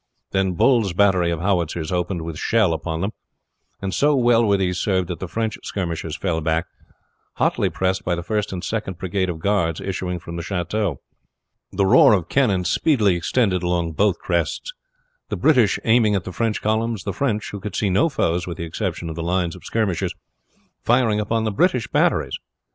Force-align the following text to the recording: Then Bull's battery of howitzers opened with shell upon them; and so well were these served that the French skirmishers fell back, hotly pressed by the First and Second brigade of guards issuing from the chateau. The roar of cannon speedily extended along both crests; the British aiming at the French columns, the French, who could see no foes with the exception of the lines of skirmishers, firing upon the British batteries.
Then 0.31 0.53
Bull's 0.53 0.93
battery 0.93 1.29
of 1.29 1.41
howitzers 1.41 1.91
opened 1.91 2.23
with 2.23 2.39
shell 2.39 2.73
upon 2.73 3.01
them; 3.01 3.11
and 3.83 3.93
so 3.93 4.15
well 4.15 4.43
were 4.43 4.57
these 4.57 4.79
served 4.79 5.09
that 5.09 5.19
the 5.19 5.27
French 5.27 5.59
skirmishers 5.61 6.17
fell 6.17 6.41
back, 6.41 6.65
hotly 7.33 7.69
pressed 7.69 8.03
by 8.03 8.15
the 8.15 8.23
First 8.23 8.51
and 8.51 8.63
Second 8.63 8.97
brigade 8.97 9.29
of 9.29 9.37
guards 9.37 9.79
issuing 9.79 10.17
from 10.17 10.37
the 10.37 10.41
chateau. 10.41 11.01
The 11.71 11.85
roar 11.85 12.13
of 12.13 12.29
cannon 12.29 12.65
speedily 12.65 13.15
extended 13.15 13.61
along 13.61 13.91
both 13.91 14.17
crests; 14.17 14.73
the 15.29 15.37
British 15.37 15.77
aiming 15.83 16.15
at 16.15 16.23
the 16.23 16.33
French 16.33 16.63
columns, 16.63 17.03
the 17.03 17.13
French, 17.13 17.51
who 17.51 17.59
could 17.59 17.75
see 17.75 17.91
no 17.91 18.09
foes 18.09 18.47
with 18.47 18.57
the 18.57 18.63
exception 18.65 19.07
of 19.07 19.15
the 19.15 19.21
lines 19.21 19.55
of 19.55 19.63
skirmishers, 19.63 20.15
firing 20.83 21.19
upon 21.19 21.43
the 21.43 21.51
British 21.51 21.87
batteries. 21.87 22.39